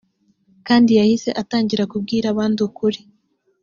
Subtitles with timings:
[0.67, 2.99] kandi yahise atangira kubwira abandi ukuri